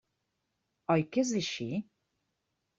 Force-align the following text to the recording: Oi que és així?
Oi 0.95 1.05
que 1.11 1.23
és 1.27 1.35
així? 1.43 1.69